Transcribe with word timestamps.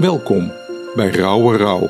Welkom 0.00 0.52
bij 0.94 1.10
Rauwe 1.10 1.56
Rauw. 1.56 1.88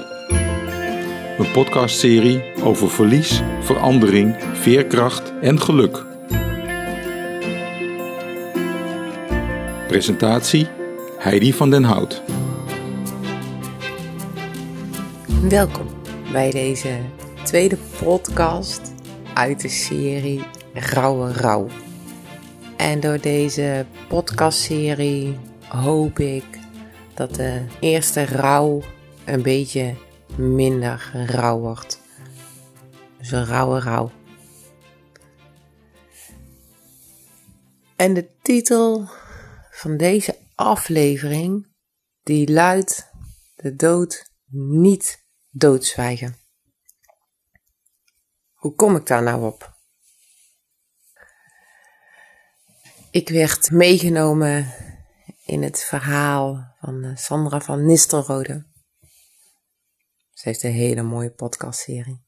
Een 1.39 1.53
podcastserie 1.53 2.43
over 2.63 2.91
verlies, 2.91 3.43
verandering, 3.61 4.37
veerkracht 4.53 5.33
en 5.41 5.61
geluk. 5.61 6.05
Presentatie 9.87 10.69
Heidi 11.19 11.53
van 11.53 11.71
den 11.71 11.85
Hout. 11.85 12.23
Welkom 15.49 15.87
bij 16.33 16.51
deze 16.51 16.99
tweede 17.45 17.79
podcast 18.03 18.93
uit 19.35 19.61
de 19.61 19.69
serie 19.69 20.43
Rauwe 20.75 21.33
Rauw. 21.33 21.67
En 22.77 23.01
door 23.01 23.21
deze 23.21 23.87
podcastserie 24.09 25.37
hoop 25.69 26.19
ik 26.19 26.60
dat 27.21 27.35
de 27.35 27.67
eerste 27.81 28.25
rouw 28.25 28.83
een 29.25 29.43
beetje 29.43 29.97
minder 30.37 31.11
rauw 31.27 31.59
wordt. 31.59 32.01
Dus 33.19 33.31
een 33.31 33.45
rauwe 33.45 33.81
rouw. 33.81 34.11
En 37.97 38.15
de 38.15 38.31
titel 38.43 39.09
van 39.71 39.97
deze 39.97 40.39
aflevering, 40.55 41.67
die 42.23 42.53
luidt 42.53 43.11
De 43.55 43.77
dood 43.77 44.31
niet 44.51 45.25
doodzwijgen. 45.51 46.37
Hoe 48.53 48.75
kom 48.75 48.97
ik 48.97 49.07
daar 49.07 49.23
nou 49.23 49.47
op? 49.47 49.75
Ik 53.11 53.29
werd 53.29 53.71
meegenomen 53.71 54.75
in 55.45 55.63
het 55.63 55.85
verhaal 55.85 56.70
van 56.81 57.05
eh, 57.05 57.17
Sandra 57.17 57.61
van 57.61 57.87
Nistelrode. 57.87 58.67
Ze 60.33 60.49
heeft 60.49 60.63
een 60.63 60.73
hele 60.73 61.03
mooie 61.03 61.31
podcastserie. 61.31 62.25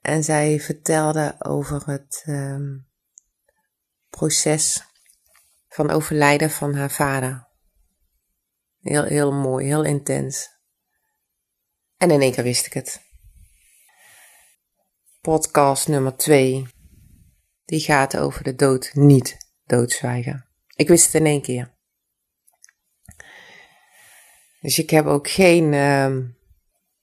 En 0.00 0.24
zij 0.24 0.60
vertelde 0.60 1.36
over 1.38 1.86
het 1.86 2.24
um, 2.28 2.88
proces 4.08 4.84
van 5.68 5.90
overlijden 5.90 6.50
van 6.50 6.74
haar 6.74 6.90
vader. 6.90 7.48
Heel, 8.80 9.04
heel 9.04 9.32
mooi, 9.32 9.66
heel 9.66 9.84
intens. 9.84 10.48
En 11.96 12.10
in 12.10 12.20
één 12.20 12.32
keer 12.32 12.44
wist 12.44 12.66
ik 12.66 12.72
het. 12.72 13.00
Podcast 15.20 15.88
nummer 15.88 16.16
2. 16.16 16.66
Die 17.64 17.80
gaat 17.80 18.16
over 18.16 18.44
de 18.44 18.54
dood 18.54 18.90
niet 18.94 19.36
doodzwijgen. 19.64 20.48
Ik 20.74 20.88
wist 20.88 21.04
het 21.04 21.14
in 21.14 21.26
één 21.26 21.42
keer. 21.42 21.75
Dus 24.66 24.78
ik 24.78 24.90
heb 24.90 25.06
ook 25.06 25.28
geen 25.28 25.72
uh, 25.72 26.16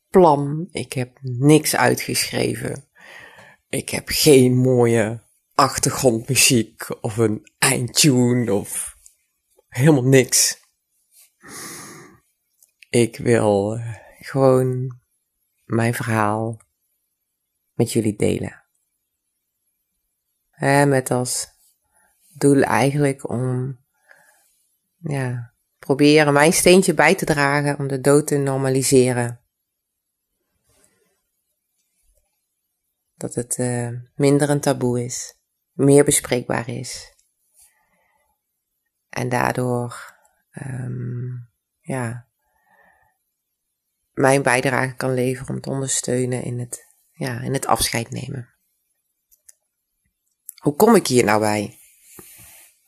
plan. 0.09 0.67
Ik 0.71 0.93
heb 0.93 1.17
niks 1.21 1.75
uitgeschreven. 1.75 2.87
Ik 3.69 3.89
heb 3.89 4.03
geen 4.05 4.55
mooie 4.57 5.21
achtergrondmuziek 5.55 7.03
of 7.03 7.17
een 7.17 7.51
eindtune 7.57 8.53
of 8.53 8.97
helemaal 9.67 10.03
niks. 10.03 10.59
Ik 12.89 13.17
wil 13.17 13.75
eh, 13.75 13.93
gewoon 14.19 14.99
mijn 15.63 15.93
verhaal 15.93 16.61
met 17.73 17.91
jullie 17.91 18.15
delen. 18.15 18.63
He, 20.49 20.85
met 20.85 21.11
als 21.11 21.47
doel 22.37 22.61
eigenlijk 22.61 23.29
om, 23.29 23.79
ja, 24.97 25.52
proberen 25.85 26.33
mijn 26.33 26.53
steentje 26.53 26.93
bij 26.93 27.15
te 27.15 27.25
dragen 27.25 27.79
om 27.79 27.87
de 27.87 28.01
dood 28.01 28.27
te 28.27 28.37
normaliseren. 28.37 29.41
Dat 33.15 33.35
het 33.35 33.57
uh, 33.57 33.89
minder 34.15 34.49
een 34.49 34.59
taboe 34.59 35.03
is, 35.03 35.35
meer 35.71 36.03
bespreekbaar 36.03 36.69
is. 36.69 37.13
En 39.09 39.29
daardoor, 39.29 40.15
um, 40.67 41.49
ja, 41.81 42.27
mijn 44.13 44.41
bijdrage 44.41 44.95
kan 44.95 45.13
leveren 45.13 45.55
om 45.55 45.61
te 45.61 45.69
ondersteunen 45.69 46.43
in 46.43 46.59
het, 46.59 46.87
ja, 47.11 47.41
in 47.41 47.53
het 47.53 47.65
afscheid 47.65 48.09
nemen. 48.09 48.53
Hoe 50.55 50.75
kom 50.75 50.95
ik 50.95 51.07
hier 51.07 51.23
nou 51.23 51.39
bij? 51.39 51.77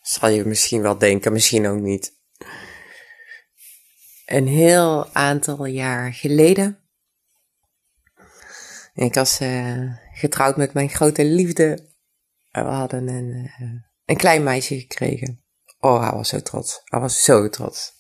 Zal 0.02 0.30
je 0.30 0.46
misschien 0.46 0.82
wel 0.82 0.98
denken, 0.98 1.32
misschien 1.32 1.68
ook 1.68 1.80
niet. 1.80 2.15
Een 4.26 4.48
heel 4.48 5.14
aantal 5.14 5.66
jaar 5.66 6.14
geleden. 6.14 6.80
Ik 8.94 9.14
was 9.14 9.42
uh, 9.42 9.94
getrouwd 10.14 10.58
met 10.58 10.74
mijn 10.74 10.90
grote 10.90 11.26
liefde. 11.26 11.90
We 12.52 12.60
hadden 12.60 13.08
een, 13.08 13.52
uh, 13.62 13.82
een 14.06 14.18
klein 14.18 14.44
meisje 14.44 14.80
gekregen. 14.80 15.44
Oh, 15.80 16.02
hij 16.02 16.12
was 16.12 16.30
zo 16.30 16.40
trots. 16.40 16.82
Hij 16.84 17.00
was 17.00 17.24
zo 17.24 17.50
trots. 17.50 17.94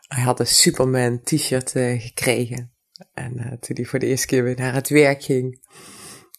Hij 0.00 0.22
had 0.22 0.40
een 0.40 0.46
Superman 0.46 1.22
t-shirt 1.22 1.74
uh, 1.74 2.02
gekregen. 2.02 2.72
En 3.14 3.58
toen 3.60 3.76
hij 3.76 3.84
voor 3.84 3.98
de 3.98 4.06
eerste 4.06 4.26
keer 4.26 4.44
weer 4.44 4.56
naar 4.56 4.74
het 4.74 4.88
werk 4.88 5.22
ging, 5.22 5.66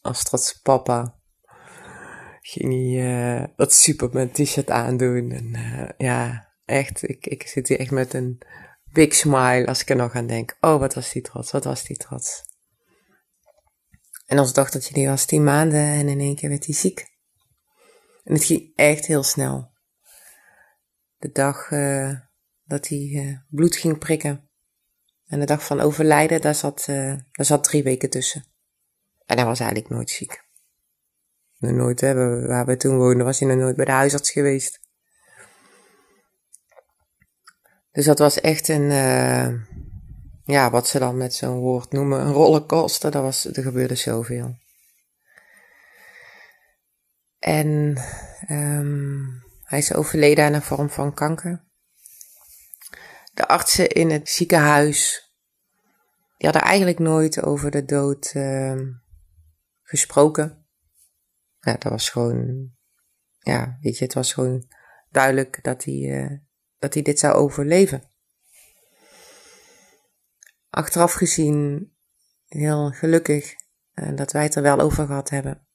als 0.01 0.23
trots 0.23 0.53
papa, 0.53 1.19
ging 2.41 2.95
hij 2.95 3.53
dat 3.55 3.73
Superman 3.73 4.31
t-shirt 4.31 4.69
aandoen. 4.69 5.31
En 5.31 5.55
ja, 5.97 6.52
echt, 6.65 7.09
ik, 7.09 7.25
ik 7.25 7.47
zit 7.47 7.67
hier 7.67 7.79
echt 7.79 7.91
met 7.91 8.13
een 8.13 8.41
big 8.91 9.13
smile 9.13 9.65
als 9.65 9.81
ik 9.81 9.89
er 9.89 9.95
nog 9.95 10.13
aan 10.13 10.27
denk. 10.27 10.57
Oh, 10.59 10.79
wat 10.79 10.93
was 10.93 11.11
die 11.11 11.21
trots, 11.21 11.51
wat 11.51 11.63
was 11.63 11.83
die 11.83 11.97
trots. 11.97 12.43
En 14.25 14.39
ons 14.39 14.53
dochtertje 14.53 14.93
die 14.93 15.07
was 15.07 15.25
tien 15.25 15.43
maanden 15.43 15.79
en 15.79 16.07
in 16.07 16.19
één 16.19 16.35
keer 16.35 16.49
werd 16.49 16.65
hij 16.65 16.75
ziek. 16.75 17.11
En 18.23 18.33
het 18.33 18.43
ging 18.43 18.71
echt 18.75 19.05
heel 19.05 19.23
snel. 19.23 19.71
De 21.17 21.31
dag 21.31 21.71
uh, 21.71 22.19
dat 22.63 22.87
hij 22.87 23.43
bloed 23.49 23.75
ging 23.75 23.97
prikken. 23.97 24.49
En 25.25 25.39
de 25.39 25.45
dag 25.45 25.65
van 25.65 25.79
overlijden, 25.79 26.41
daar 26.41 26.55
zat, 26.55 26.83
daar 26.85 27.25
zat 27.31 27.63
drie 27.63 27.83
weken 27.83 28.09
tussen. 28.09 28.45
En 29.25 29.37
hij 29.37 29.45
was 29.45 29.59
eigenlijk 29.59 29.89
nooit 29.89 30.09
ziek 30.09 30.43
nooit 31.71 32.01
hebben. 32.01 32.47
Waar 32.47 32.65
we 32.65 32.77
toen 32.77 32.97
woonden 32.97 33.25
was 33.25 33.39
hij 33.39 33.47
nog 33.49 33.57
nooit 33.57 33.75
bij 33.75 33.85
de 33.85 33.91
huisarts 33.91 34.31
geweest. 34.31 34.79
Dus 37.93 38.05
dat 38.05 38.19
was 38.19 38.41
echt 38.41 38.67
een, 38.67 38.89
uh, 38.89 39.53
ja, 40.43 40.69
wat 40.69 40.87
ze 40.87 40.99
dan 40.99 41.17
met 41.17 41.33
zo'n 41.33 41.59
woord 41.59 41.91
noemen, 41.91 42.19
een 42.19 42.33
rollercoaster. 42.33 43.11
Dat 43.11 43.21
was, 43.21 43.45
er 43.45 43.63
gebeurde 43.63 43.95
zoveel. 43.95 44.55
En 47.39 47.97
um, 48.49 49.43
hij 49.63 49.79
is 49.79 49.93
overleden 49.93 50.45
aan 50.45 50.53
een 50.53 50.61
vorm 50.61 50.89
van 50.89 51.13
kanker. 51.13 51.63
De 53.33 53.47
artsen 53.47 53.87
in 53.87 54.09
het 54.09 54.29
ziekenhuis, 54.29 55.31
die 56.37 56.49
hadden 56.49 56.69
eigenlijk 56.69 56.99
nooit 56.99 57.43
over 57.43 57.71
de 57.71 57.85
dood 57.85 58.33
uh, 58.35 58.81
gesproken 59.83 60.63
ja, 61.63 61.73
dat 61.79 61.91
was 61.91 62.09
gewoon, 62.09 62.71
ja, 63.39 63.77
weet 63.81 63.97
je, 63.97 64.03
het 64.03 64.13
was 64.13 64.33
gewoon 64.33 64.65
duidelijk 65.09 65.63
dat 65.63 65.83
hij, 65.83 65.93
uh, 65.93 66.39
dat 66.83 66.93
hij 66.93 67.03
dit 67.03 67.19
zou 67.19 67.33
overleven. 67.33 68.03
Achteraf 70.69 71.13
gezien 71.13 71.91
heel 72.45 72.91
gelukkig 72.91 73.55
uh, 73.93 74.15
dat 74.15 74.31
wij 74.31 74.43
het 74.43 74.55
er 74.55 74.61
wel 74.61 74.79
over 74.79 75.05
gehad 75.05 75.29
hebben. 75.29 75.67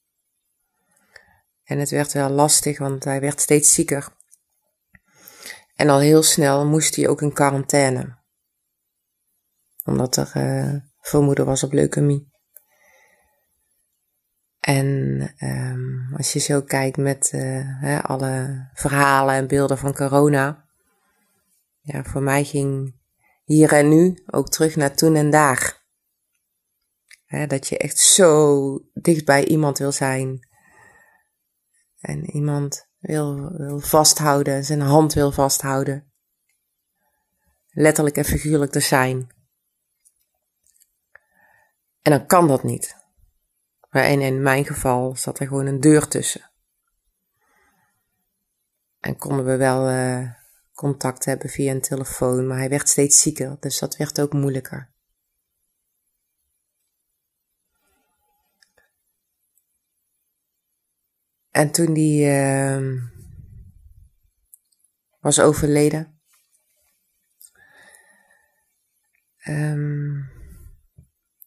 En 1.63 1.79
het 1.79 1.89
werd 1.89 2.13
wel 2.13 2.29
lastig, 2.29 2.77
want 2.79 3.03
hij 3.03 3.19
werd 3.19 3.41
steeds 3.41 3.73
zieker. 3.73 4.07
En 5.75 5.89
al 5.89 5.99
heel 5.99 6.23
snel 6.23 6.65
moest 6.65 6.95
hij 6.95 7.07
ook 7.07 7.21
in 7.21 7.33
quarantaine. 7.33 8.17
Omdat 9.83 10.15
er 10.15 10.31
uh, 10.35 10.81
vermoeden 11.01 11.45
was 11.45 11.63
op 11.63 11.71
leukemie. 11.71 12.31
En 14.59 14.87
um, 15.39 16.15
als 16.17 16.33
je 16.33 16.39
zo 16.39 16.61
kijkt 16.61 16.97
met 16.97 17.31
hè, 17.31 18.01
alle 18.01 18.67
verhalen 18.73 19.35
en 19.35 19.47
beelden 19.47 19.77
van 19.77 19.93
corona. 19.93 20.68
Ja, 21.91 22.03
voor 22.03 22.21
mij 22.21 22.43
ging 22.43 22.95
hier 23.43 23.73
en 23.73 23.89
nu 23.89 24.23
ook 24.25 24.49
terug 24.49 24.75
naar 24.75 24.95
toen 24.95 25.15
en 25.15 25.29
daar. 25.29 25.83
Dat 27.47 27.67
je 27.67 27.77
echt 27.77 27.97
zo 27.97 28.79
dicht 28.93 29.25
bij 29.25 29.45
iemand 29.45 29.77
wil 29.77 29.91
zijn. 29.91 30.47
En 31.99 32.29
iemand 32.29 32.89
wil, 32.99 33.57
wil 33.57 33.79
vasthouden, 33.79 34.63
zijn 34.63 34.81
hand 34.81 35.13
wil 35.13 35.31
vasthouden. 35.31 36.11
Letterlijk 37.69 38.17
en 38.17 38.25
figuurlijk 38.25 38.71
te 38.71 38.79
zijn. 38.79 39.29
En 42.01 42.11
dan 42.11 42.25
kan 42.25 42.47
dat 42.47 42.63
niet. 42.63 42.95
En 43.89 44.21
in 44.21 44.41
mijn 44.41 44.65
geval 44.65 45.15
zat 45.15 45.39
er 45.39 45.47
gewoon 45.47 45.65
een 45.65 45.79
deur 45.79 46.07
tussen. 46.07 46.51
En 48.99 49.17
konden 49.17 49.45
we 49.45 49.57
wel, 49.57 49.89
uh, 49.89 50.38
contact 50.79 51.25
hebben 51.25 51.49
via 51.49 51.71
een 51.71 51.81
telefoon, 51.81 52.47
maar 52.47 52.57
hij 52.57 52.69
werd 52.69 52.89
steeds 52.89 53.21
zieker, 53.21 53.57
dus 53.59 53.79
dat 53.79 53.97
werd 53.97 54.21
ook 54.21 54.33
moeilijker. 54.33 54.91
En 61.49 61.71
toen 61.71 61.93
die 61.93 62.25
uh, 62.25 63.01
was 65.19 65.39
overleden, 65.39 66.21
um, 69.47 70.29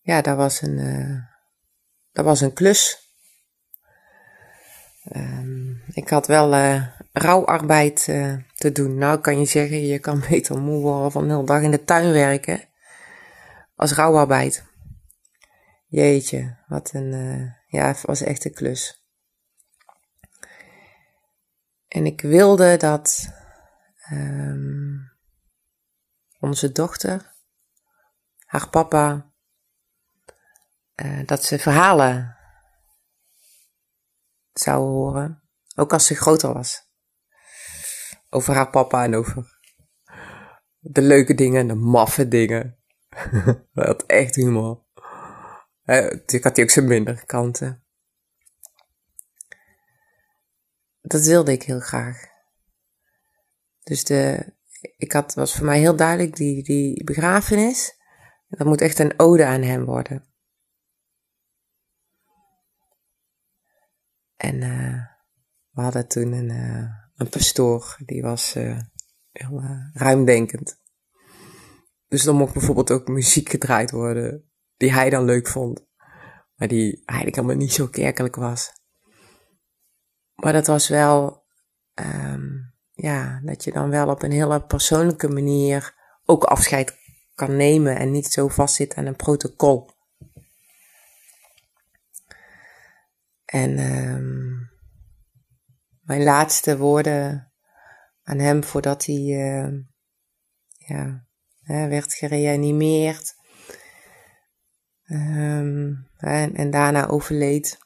ja, 0.01 0.21
dat 0.21 0.37
was 0.37 0.63
een, 0.63 0.79
uh, 0.79 1.25
dat 2.11 2.25
was 2.25 2.41
een 2.41 2.53
klus. 2.53 3.01
Um, 5.17 5.83
ik 5.87 6.09
had 6.09 6.27
wel 6.27 6.55
uh, 6.55 6.89
rouwarbeid 7.13 8.07
uh, 8.09 8.37
te 8.63 8.73
doen. 8.73 8.99
Nou 8.99 9.21
kan 9.21 9.39
je 9.39 9.47
zeggen, 9.47 9.87
je 9.87 9.99
kan 9.99 10.21
beter 10.29 10.59
moe 10.59 10.83
worden 10.83 11.13
van 11.13 11.29
de 11.29 11.33
hele 11.33 11.45
dag 11.45 11.63
in 11.63 11.71
de 11.71 11.85
tuin 11.85 12.13
werken 12.13 12.69
als 13.75 13.93
rouwarbeid. 13.93 14.65
Jeetje, 15.87 16.57
wat 16.67 16.93
een, 16.93 17.11
ja, 17.67 17.87
het 17.87 18.01
was 18.01 18.21
echt 18.21 18.45
een 18.45 18.55
klus. 18.55 19.05
En 21.89 22.07
ik 22.07 22.21
wilde 22.21 22.77
dat 22.77 23.29
um, 24.13 25.13
onze 26.39 26.73
dochter, 26.73 27.35
haar 28.47 28.69
papa, 28.69 29.33
uh, 30.97 31.27
dat 31.27 31.45
ze 31.45 31.59
verhalen 31.59 32.37
zou 34.53 34.85
horen, 34.85 35.43
ook 35.75 35.93
als 35.93 36.07
ze 36.07 36.15
groter 36.15 36.53
was. 36.53 36.92
Over 38.35 38.55
haar 38.55 38.71
papa 38.71 39.05
en 39.05 39.15
over 39.15 39.61
de 40.79 41.03
leuke 41.03 41.35
dingen 41.35 41.61
en 41.61 41.69
de 41.69 41.75
maffe 41.75 42.29
dingen. 42.29 42.79
dat 43.73 44.07
echt 44.07 44.35
humor. 44.35 44.85
Ik 46.27 46.43
had 46.43 46.57
hij 46.57 46.65
ook 46.65 46.71
zijn 46.71 46.87
minder 46.87 47.27
kanten. 47.27 47.83
dat 51.03 51.25
wilde 51.25 51.53
ik 51.53 51.63
heel 51.63 51.81
graag. 51.81 52.31
Dus 53.83 54.05
de, 54.05 54.53
ik 54.97 55.13
had, 55.13 55.35
was 55.35 55.55
voor 55.55 55.67
mij 55.67 55.79
heel 55.79 55.97
duidelijk, 55.97 56.37
die, 56.37 56.63
die 56.63 57.05
begrafenis, 57.05 58.01
dat 58.49 58.67
moet 58.67 58.81
echt 58.81 58.99
een 58.99 59.19
ode 59.19 59.47
aan 59.47 59.63
hem 59.63 59.85
worden. 59.85 60.27
En 64.37 64.61
uh, 64.61 65.07
we 65.71 65.81
hadden 65.83 66.09
toen 66.09 66.33
een, 66.33 66.51
uh, 66.51 67.02
een 67.23 67.29
pastoor, 67.29 67.97
die 68.05 68.23
was 68.23 68.57
uh, 68.57 68.79
heel 69.31 69.63
ruimdenkend. 69.93 70.81
Dus 72.09 72.23
dan 72.23 72.37
mocht 72.37 72.53
bijvoorbeeld 72.53 72.91
ook 72.91 73.09
muziek 73.09 73.49
gedraaid 73.49 73.91
worden, 73.91 74.51
die 74.77 74.93
hij 74.93 75.11
dan 75.11 75.25
leuk 75.25 75.49
vond. 75.49 75.87
Maar 76.55 76.69
die 76.69 77.03
eigenlijk 77.05 77.37
helemaal 77.37 77.57
niet 77.57 77.73
zo 77.73 77.87
kerkelijk 77.87 78.37
was. 78.37 78.73
Maar 80.35 80.53
dat 80.53 80.67
was 80.67 80.89
wel, 80.89 81.45
um, 81.95 82.75
ja, 82.93 83.41
dat 83.45 83.65
je 83.65 83.73
dan 83.73 83.91
wel 83.91 84.09
op 84.09 84.23
een 84.23 84.33
hele 84.33 84.65
persoonlijke 84.65 85.29
manier 85.29 85.95
ook 86.25 86.45
afscheid 86.45 86.99
kan 87.35 87.57
nemen 87.57 87.97
en 87.97 88.11
niet 88.11 88.27
zo 88.27 88.49
vastzit 88.49 88.95
aan 88.95 89.07
een 89.07 89.17
protocol. 89.17 89.91
En 93.45 93.79
um, 93.79 94.52
mijn 96.03 96.23
laatste 96.23 96.79
woorden 96.79 97.53
aan 98.23 98.39
hem 98.39 98.65
voordat 98.65 99.05
hij 99.05 99.17
uh, 99.17 99.69
ja, 100.77 101.27
werd 101.65 102.15
gereanimeerd 102.15 103.35
um, 105.05 106.09
en, 106.17 106.55
en 106.55 106.71
daarna 106.71 107.07
overleed. 107.07 107.79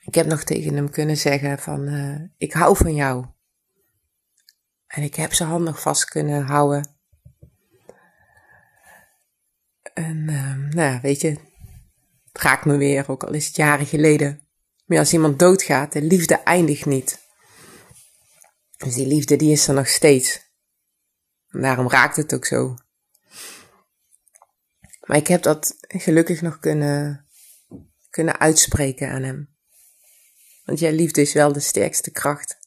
Ik 0.00 0.14
heb 0.14 0.26
nog 0.26 0.44
tegen 0.44 0.74
hem 0.74 0.90
kunnen 0.90 1.16
zeggen 1.16 1.58
van, 1.58 1.88
uh, 1.88 2.20
ik 2.36 2.52
hou 2.52 2.76
van 2.76 2.94
jou. 2.94 3.26
En 4.86 5.02
ik 5.02 5.14
heb 5.14 5.32
zijn 5.32 5.48
hand 5.48 5.64
nog 5.64 5.80
vast 5.80 6.04
kunnen 6.04 6.42
houden. 6.42 6.96
En 9.94 10.28
uh, 10.30 10.56
nou 10.56 11.00
weet 11.00 11.20
je, 11.20 11.28
het 12.32 12.42
raakt 12.42 12.64
me 12.64 12.76
weer, 12.76 13.10
ook 13.10 13.24
al 13.24 13.32
is 13.32 13.46
het 13.46 13.56
jaren 13.56 13.86
geleden. 13.86 14.47
Maar 14.88 14.98
als 14.98 15.12
iemand 15.12 15.38
doodgaat, 15.38 15.92
de 15.92 16.02
liefde 16.02 16.34
eindigt 16.34 16.86
niet. 16.86 17.26
Dus 18.76 18.94
die 18.94 19.06
liefde 19.06 19.36
die 19.36 19.52
is 19.52 19.68
er 19.68 19.74
nog 19.74 19.88
steeds. 19.88 20.52
En 21.48 21.60
daarom 21.60 21.88
raakt 21.88 22.16
het 22.16 22.34
ook 22.34 22.44
zo. 22.44 22.76
Maar 25.00 25.16
ik 25.16 25.26
heb 25.26 25.42
dat 25.42 25.76
gelukkig 25.80 26.42
nog 26.42 26.58
kunnen, 26.58 27.28
kunnen 28.10 28.38
uitspreken 28.38 29.10
aan 29.10 29.22
hem. 29.22 29.56
Want 30.64 30.78
jij 30.78 30.92
liefde 30.92 31.20
is 31.20 31.32
wel 31.32 31.52
de 31.52 31.60
sterkste 31.60 32.10
kracht. 32.10 32.58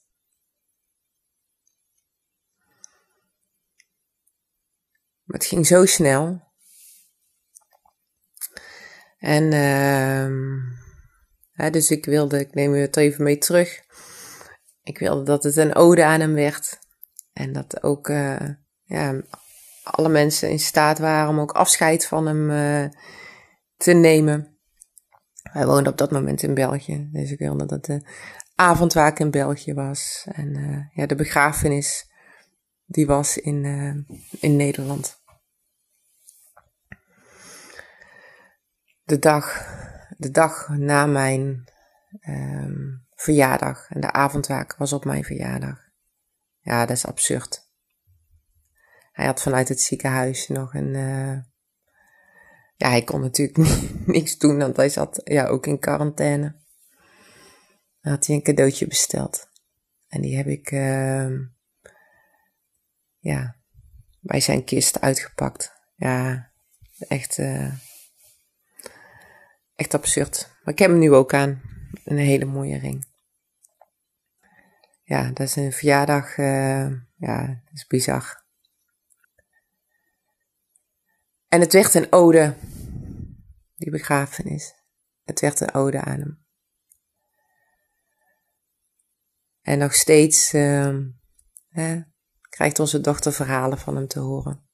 Maar 5.23 5.39
het 5.39 5.45
ging 5.45 5.67
zo 5.67 5.85
snel. 5.85 6.49
En 9.17 9.51
uh, 9.51 10.80
dus 11.55 11.91
ik 11.91 12.05
wilde, 12.05 12.39
ik 12.39 12.53
neem 12.53 12.73
het 12.73 12.97
even 12.97 13.23
mee 13.23 13.37
terug. 13.37 13.81
Ik 14.83 14.97
wilde 14.97 15.23
dat 15.23 15.43
het 15.43 15.55
een 15.55 15.75
ode 15.75 16.05
aan 16.05 16.19
hem 16.19 16.33
werd. 16.33 16.79
En 17.33 17.51
dat 17.53 17.83
ook 17.83 18.09
uh, 18.09 18.49
ja, 18.83 19.21
alle 19.83 20.09
mensen 20.09 20.49
in 20.49 20.59
staat 20.59 20.99
waren 20.99 21.29
om 21.29 21.39
ook 21.39 21.51
afscheid 21.51 22.05
van 22.05 22.25
hem 22.25 22.49
uh, 22.49 22.89
te 23.77 23.93
nemen. 23.93 24.57
Hij 25.41 25.65
woonde 25.65 25.89
op 25.89 25.97
dat 25.97 26.11
moment 26.11 26.43
in 26.43 26.53
België. 26.53 27.09
Dus 27.11 27.31
ik 27.31 27.39
wilde 27.39 27.65
dat 27.65 27.85
de 27.85 28.01
avondwaak 28.55 29.19
in 29.19 29.31
België 29.31 29.73
was. 29.73 30.27
En 30.31 30.57
uh, 30.57 30.85
ja, 30.93 31.05
de 31.05 31.15
begrafenis, 31.15 32.09
die 32.85 33.05
was 33.05 33.37
in, 33.37 33.65
in 34.39 34.55
Nederland. 34.55 35.19
De 39.03 39.19
dag, 39.19 39.65
de 40.21 40.31
dag 40.31 40.69
na 40.69 41.05
mijn 41.05 41.63
um, 42.27 43.05
verjaardag. 43.15 43.89
En 43.89 44.01
de 44.01 44.11
avondwaak 44.11 44.75
was 44.75 44.93
op 44.93 45.05
mijn 45.05 45.23
verjaardag. 45.23 45.79
Ja, 46.59 46.85
dat 46.85 46.97
is 46.97 47.05
absurd. 47.05 47.69
Hij 49.11 49.25
had 49.25 49.41
vanuit 49.41 49.69
het 49.69 49.81
ziekenhuis 49.81 50.47
nog 50.47 50.73
een, 50.73 50.93
uh, 50.93 51.37
ja, 52.75 52.89
hij 52.89 53.03
kon 53.03 53.21
natuurlijk 53.21 53.57
niks 54.15 54.37
doen, 54.37 54.57
want 54.57 54.75
hij 54.75 54.89
zat 54.89 55.21
ja, 55.23 55.47
ook 55.47 55.65
in 55.65 55.79
quarantaine. 55.79 56.59
Dan 58.01 58.11
had 58.11 58.25
hij 58.25 58.35
een 58.35 58.43
cadeautje 58.43 58.87
besteld. 58.87 59.49
En 60.07 60.21
die 60.21 60.37
heb 60.37 60.47
ik, 60.47 60.71
uh, 60.71 61.39
ja, 63.17 63.55
bij 64.19 64.39
zijn 64.39 64.63
kist 64.63 65.01
uitgepakt. 65.01 65.73
Ja, 65.95 66.51
echt, 67.07 67.37
uh, 67.37 67.73
echt 69.81 69.93
absurd. 69.93 70.55
Maar 70.63 70.73
ik 70.73 70.79
heb 70.79 70.89
hem 70.89 70.99
nu 70.99 71.13
ook 71.13 71.33
aan. 71.33 71.61
Een 72.03 72.17
hele 72.17 72.45
mooie 72.45 72.77
ring. 72.77 73.09
Ja, 75.03 75.27
dat 75.27 75.39
is 75.39 75.55
een 75.55 75.71
verjaardag, 75.71 76.37
uh, 76.37 76.89
ja, 77.15 77.47
dat 77.47 77.73
is 77.73 77.87
bizar. 77.87 78.45
En 81.47 81.59
het 81.59 81.73
werd 81.73 81.93
een 81.93 82.11
ode, 82.11 82.55
die 83.75 83.91
begrafenis. 83.91 84.73
Het 85.23 85.39
werd 85.39 85.59
een 85.59 85.73
ode 85.73 86.01
aan 86.01 86.19
hem. 86.19 86.45
En 89.61 89.77
nog 89.77 89.93
steeds 89.93 90.51
hè, 91.69 92.01
krijgt 92.49 92.79
onze 92.79 93.01
dochter 93.01 93.33
verhalen 93.33 93.77
van 93.77 93.95
hem 93.95 94.07
te 94.07 94.19
horen. 94.19 94.69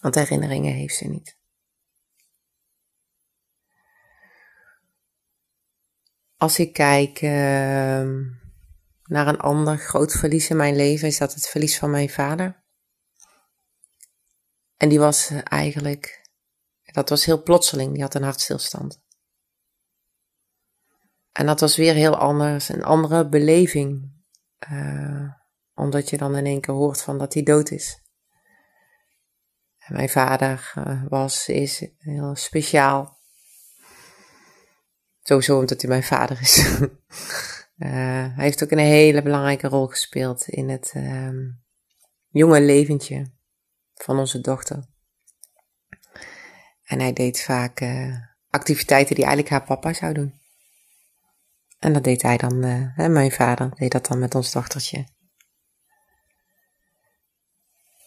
Want 0.00 0.14
herinneringen 0.14 0.74
heeft 0.74 0.96
ze 0.96 1.08
niet. 1.08 1.37
Als 6.38 6.58
ik 6.58 6.72
kijk 6.72 7.22
uh, 7.22 7.30
naar 9.04 9.26
een 9.26 9.38
ander 9.38 9.78
groot 9.78 10.12
verlies 10.12 10.50
in 10.50 10.56
mijn 10.56 10.76
leven, 10.76 11.08
is 11.08 11.18
dat 11.18 11.34
het 11.34 11.48
verlies 11.48 11.78
van 11.78 11.90
mijn 11.90 12.10
vader. 12.10 12.62
En 14.76 14.88
die 14.88 14.98
was 14.98 15.30
eigenlijk, 15.30 16.30
dat 16.82 17.08
was 17.08 17.24
heel 17.24 17.42
plotseling, 17.42 17.92
die 17.92 18.02
had 18.02 18.14
een 18.14 18.22
hartstilstand. 18.22 19.00
En 21.32 21.46
dat 21.46 21.60
was 21.60 21.76
weer 21.76 21.94
heel 21.94 22.16
anders, 22.16 22.68
een 22.68 22.84
andere 22.84 23.28
beleving. 23.28 24.16
Uh, 24.72 25.32
omdat 25.74 26.10
je 26.10 26.16
dan 26.16 26.36
in 26.36 26.46
één 26.46 26.60
keer 26.60 26.74
hoort 26.74 27.02
van 27.02 27.18
dat 27.18 27.34
hij 27.34 27.42
dood 27.42 27.70
is. 27.70 28.02
En 29.78 29.94
mijn 29.94 30.08
vader 30.08 30.72
uh, 30.78 31.02
was, 31.08 31.48
is 31.48 31.90
heel 31.98 32.36
speciaal. 32.36 33.17
Sowieso 35.28 35.58
omdat 35.58 35.80
hij 35.80 35.90
mijn 35.90 36.02
vader 36.02 36.40
is. 36.40 36.56
Uh, 36.58 36.88
hij 38.36 38.44
heeft 38.44 38.62
ook 38.62 38.70
een 38.70 38.78
hele 38.78 39.22
belangrijke 39.22 39.68
rol 39.68 39.86
gespeeld 39.86 40.48
in 40.48 40.68
het 40.68 40.92
um, 40.96 41.62
jonge 42.28 42.60
leventje 42.60 43.30
van 43.94 44.18
onze 44.18 44.40
dochter. 44.40 44.86
En 46.84 47.00
hij 47.00 47.12
deed 47.12 47.42
vaak 47.42 47.80
uh, 47.80 48.16
activiteiten 48.50 49.14
die 49.14 49.24
eigenlijk 49.24 49.54
haar 49.54 49.64
papa 49.64 49.92
zou 49.92 50.12
doen. 50.14 50.40
En 51.78 51.92
dat 51.92 52.04
deed 52.04 52.22
hij 52.22 52.36
dan, 52.36 52.62
hè, 52.62 53.08
mijn 53.08 53.32
vader 53.32 53.70
deed 53.74 53.92
dat 53.92 54.06
dan 54.06 54.18
met 54.18 54.34
ons 54.34 54.52
dochtertje. 54.52 55.06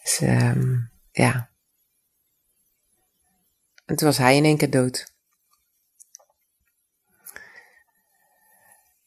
Dus 0.02 0.20
um, 0.20 0.90
ja. 1.10 1.50
En 3.84 3.96
toen 3.96 4.06
was 4.08 4.18
hij 4.18 4.36
in 4.36 4.44
één 4.44 4.56
keer 4.56 4.70
dood. 4.70 5.11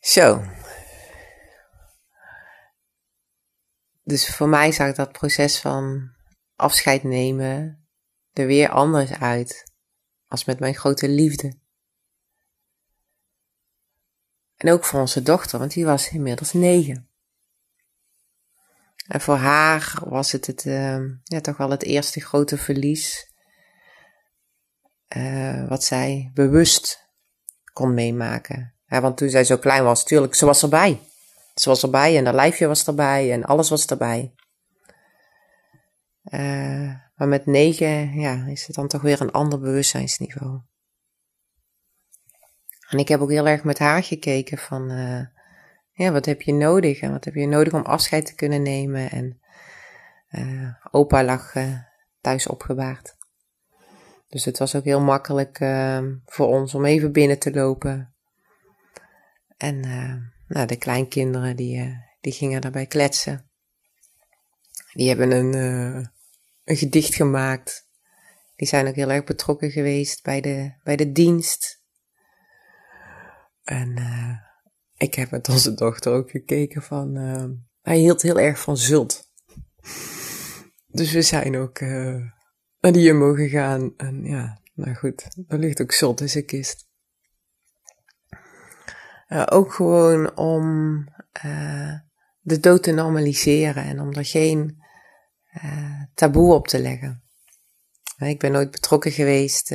Zo. 0.05 0.43
Dus 4.03 4.35
voor 4.35 4.49
mij 4.49 4.71
zag 4.71 4.95
dat 4.95 5.11
proces 5.11 5.59
van 5.59 6.11
afscheid 6.55 7.03
nemen 7.03 7.87
er 8.33 8.45
weer 8.45 8.69
anders 8.69 9.11
uit 9.11 9.73
als 10.27 10.45
met 10.45 10.59
mijn 10.59 10.75
grote 10.75 11.09
liefde. 11.09 11.57
En 14.55 14.71
ook 14.71 14.85
voor 14.85 14.99
onze 14.99 15.21
dochter, 15.21 15.59
want 15.59 15.73
die 15.73 15.85
was 15.85 16.09
inmiddels 16.09 16.53
negen. 16.53 17.09
En 19.07 19.21
voor 19.21 19.37
haar 19.37 20.01
was 20.03 20.31
het, 20.31 20.47
het 20.47 20.65
uh, 20.65 20.99
ja, 21.23 21.41
toch 21.41 21.57
wel 21.57 21.69
het 21.69 21.83
eerste 21.83 22.21
grote 22.21 22.57
verlies. 22.57 23.33
Uh, 25.15 25.67
wat 25.67 25.83
zij 25.83 26.31
bewust 26.33 27.09
kon 27.73 27.93
meemaken. 27.93 28.74
Ja, 28.85 29.01
want 29.01 29.17
toen 29.17 29.29
zij 29.29 29.43
zo 29.43 29.57
klein 29.57 29.83
was, 29.83 30.03
tuurlijk, 30.03 30.35
ze 30.35 30.45
was 30.45 30.63
erbij. 30.63 31.01
Ze 31.55 31.69
was 31.69 31.83
erbij 31.83 32.17
en 32.17 32.25
haar 32.25 32.35
lijfje 32.35 32.67
was 32.67 32.87
erbij 32.87 33.31
en 33.31 33.43
alles 33.43 33.69
was 33.69 33.85
erbij. 33.85 34.33
Uh, 36.23 36.93
maar 37.15 37.27
met 37.27 37.45
negen, 37.45 38.13
ja, 38.19 38.45
is 38.45 38.67
het 38.67 38.75
dan 38.75 38.87
toch 38.87 39.01
weer 39.01 39.21
een 39.21 39.31
ander 39.31 39.59
bewustzijnsniveau. 39.59 40.61
En 42.89 42.99
ik 42.99 43.07
heb 43.07 43.19
ook 43.19 43.29
heel 43.29 43.47
erg 43.47 43.63
met 43.63 43.79
haar 43.79 44.03
gekeken 44.03 44.57
van, 44.57 44.91
uh, 44.91 45.25
ja, 45.91 46.11
wat 46.11 46.25
heb 46.25 46.41
je 46.41 46.53
nodig 46.53 46.99
en 46.99 47.11
wat 47.11 47.25
heb 47.25 47.33
je 47.33 47.47
nodig 47.47 47.73
om 47.73 47.81
afscheid 47.81 48.25
te 48.25 48.35
kunnen 48.35 48.61
nemen. 48.61 49.11
En 49.11 49.39
uh, 50.29 50.73
opa 50.91 51.23
lag 51.23 51.53
thuis 52.21 52.47
opgebaard. 52.47 53.15
Dus 54.27 54.45
het 54.45 54.57
was 54.57 54.75
ook 54.75 54.83
heel 54.83 55.01
makkelijk 55.01 55.57
voor 56.25 56.47
ons 56.47 56.75
om 56.75 56.85
even 56.85 57.11
binnen 57.11 57.39
te 57.39 57.51
lopen, 57.51 58.14
en 59.57 59.85
uh, 59.85 60.15
nou, 60.47 60.67
de 60.67 60.75
kleinkinderen 60.75 61.55
die, 61.55 61.77
uh, 61.77 61.97
die 62.21 62.33
gingen 62.33 62.61
daarbij 62.61 62.85
kletsen. 62.85 63.49
Die 64.93 65.07
hebben 65.07 65.31
een, 65.31 65.55
uh, 65.55 66.05
een 66.63 66.77
gedicht 66.77 67.15
gemaakt. 67.15 67.87
Die 68.55 68.67
zijn 68.67 68.87
ook 68.87 68.95
heel 68.95 69.11
erg 69.11 69.23
betrokken 69.23 69.71
geweest 69.71 70.23
bij 70.23 70.41
de, 70.41 70.73
bij 70.83 70.95
de 70.95 71.11
dienst. 71.11 71.83
En 73.63 73.97
ik 74.97 75.15
heb 75.15 75.31
met 75.31 75.49
onze 75.49 75.73
dochter 75.73 76.13
ook 76.13 76.29
gekeken 76.29 76.81
van... 76.81 77.15
hij 77.81 77.97
hield 77.97 78.21
heel 78.21 78.39
erg 78.39 78.59
van 78.59 78.77
zult. 78.77 79.31
Dus 80.87 81.11
we 81.11 81.21
zijn 81.21 81.55
ook 81.57 81.79
naar 81.79 82.91
die 82.91 83.01
Jumbo 83.01 83.33
gegaan. 83.33 83.93
En 83.97 84.23
ja, 84.23 84.61
nou 84.73 84.93
goed, 84.93 85.27
er 85.47 85.59
ligt 85.59 85.81
ook 85.81 85.91
zult 85.91 86.21
in 86.21 86.29
zijn 86.29 86.45
kist. 86.45 86.84
Uh, 89.27 89.43
ook 89.45 89.73
gewoon 89.73 90.37
om 90.37 90.97
uh, 91.45 91.93
de 92.41 92.59
dood 92.59 92.83
te 92.83 92.91
normaliseren 92.91 93.83
en 93.83 93.99
om 93.99 94.13
er 94.13 94.25
geen 94.25 94.83
uh, 95.63 96.03
taboe 96.13 96.53
op 96.53 96.67
te 96.67 96.79
leggen. 96.79 97.23
Ik 98.17 98.39
ben 98.39 98.51
nooit 98.51 98.71
betrokken 98.71 99.11
geweest 99.11 99.69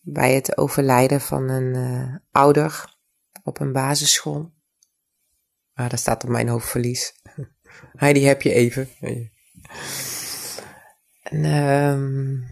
bij 0.00 0.34
het 0.34 0.56
overlijden 0.56 1.20
van 1.20 1.48
een 1.48 2.20
ouder 2.30 2.94
op 3.42 3.60
een 3.60 3.72
basisschool. 3.72 4.52
Ah, 5.74 5.88
daar 5.88 5.98
staat 5.98 6.24
op 6.24 6.30
mijn 6.30 6.48
hoofdverlies. 6.48 7.12
Heidi, 7.96 8.24
heb 8.24 8.42
je 8.42 8.52
even. 8.52 8.88
En 11.22 11.44
um, 11.44 12.46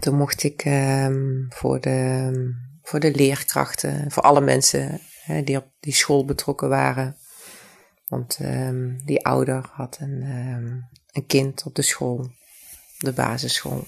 toen 0.00 0.16
mocht 0.16 0.42
ik 0.42 0.64
um, 0.64 1.46
voor 1.48 1.80
de 1.80 2.30
voor 2.90 3.00
de 3.00 3.14
leerkrachten, 3.14 4.10
voor 4.10 4.22
alle 4.22 4.40
mensen 4.40 5.00
hè, 5.22 5.42
die 5.42 5.56
op 5.56 5.72
die 5.80 5.94
school 5.94 6.24
betrokken 6.24 6.68
waren. 6.68 7.16
Want 8.06 8.38
um, 8.42 9.04
die 9.04 9.24
ouder 9.24 9.68
had 9.72 9.98
een, 10.00 10.22
um, 10.22 10.88
een 11.06 11.26
kind 11.26 11.64
op 11.64 11.74
de 11.74 11.82
school, 11.82 12.30
de 12.98 13.12
basisschool. 13.12 13.86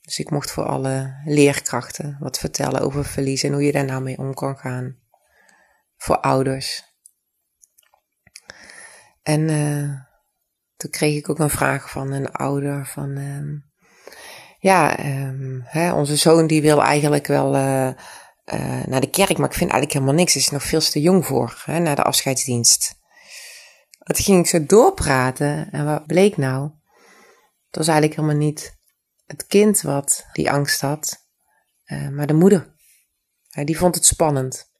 Dus 0.00 0.18
ik 0.18 0.30
mocht 0.30 0.50
voor 0.50 0.64
alle 0.64 1.20
leerkrachten 1.24 2.16
wat 2.20 2.38
vertellen 2.38 2.80
over 2.80 3.04
verlies 3.04 3.42
en 3.42 3.52
hoe 3.52 3.64
je 3.64 3.72
daar 3.72 3.84
nou 3.84 4.02
mee 4.02 4.18
om 4.18 4.34
kan 4.34 4.58
gaan. 4.58 4.98
Voor 5.96 6.20
ouders. 6.20 6.84
En 9.22 9.40
uh, 9.48 10.00
toen 10.76 10.90
kreeg 10.90 11.16
ik 11.16 11.28
ook 11.28 11.38
een 11.38 11.50
vraag 11.50 11.90
van 11.90 12.12
een 12.12 12.32
ouder 12.32 12.86
van, 12.86 13.16
um, 13.16 13.72
ja, 14.64 15.04
um, 15.04 15.62
hè, 15.64 15.92
onze 15.92 16.16
zoon 16.16 16.46
die 16.46 16.62
wil 16.62 16.82
eigenlijk 16.82 17.26
wel 17.26 17.54
uh, 17.54 17.86
uh, 18.54 18.84
naar 18.84 19.00
de 19.00 19.10
kerk, 19.10 19.38
maar 19.38 19.48
ik 19.48 19.56
vind 19.56 19.70
eigenlijk 19.70 19.92
helemaal 19.92 20.14
niks. 20.14 20.32
Hij 20.32 20.42
is 20.42 20.50
nog 20.50 20.62
veel 20.62 20.80
te 20.80 21.00
jong 21.00 21.26
voor, 21.26 21.62
hè, 21.64 21.78
naar 21.78 21.96
de 21.96 22.02
afscheidsdienst. 22.02 22.94
Het 23.98 24.18
ging 24.18 24.38
ik 24.38 24.46
zo 24.46 24.66
doorpraten 24.66 25.70
en 25.70 25.84
wat 25.84 26.06
bleek 26.06 26.36
nou? 26.36 26.70
Het 27.66 27.76
was 27.76 27.88
eigenlijk 27.88 28.20
helemaal 28.20 28.40
niet 28.40 28.78
het 29.26 29.46
kind 29.46 29.80
wat 29.80 30.26
die 30.32 30.50
angst 30.50 30.80
had, 30.80 31.26
uh, 31.86 32.08
maar 32.08 32.26
de 32.26 32.34
moeder. 32.34 32.74
die 33.64 33.78
vond 33.78 33.94
het 33.94 34.06
spannend. 34.06 34.72